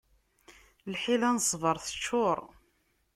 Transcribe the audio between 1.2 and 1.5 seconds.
n